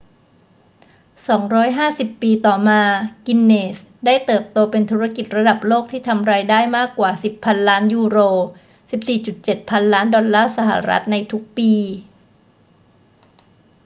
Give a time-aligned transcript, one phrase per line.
[1.25, 2.81] 250 ปีต่อมา
[3.27, 8.17] กินเนสส์ได้เติบโตเป็นธุรกิจระดับโลกที่ทำรายได้มากกว่า 10 พันล้านยูโร
[8.93, 11.71] 14.7 พันล้านดอลลาร์สหรัฐ ในทุกปี